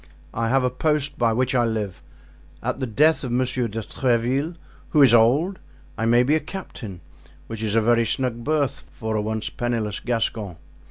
[0.33, 2.01] I have a post by which I live;
[2.63, 4.55] at the death of Monsieur de Tréville,
[4.89, 5.59] who is old,
[5.95, 7.01] I may be a captain,
[7.45, 10.55] which is a very snug berth for a once penniless Gascon.